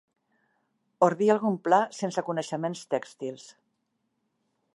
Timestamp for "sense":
1.99-2.25